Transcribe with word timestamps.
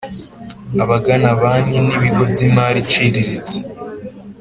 abagana 0.83 1.29
banki 1.41 1.77
n 1.85 1.89
ibigo 1.95 2.23
by 2.31 2.39
imari 2.47 2.77
iciriritse 2.85 3.57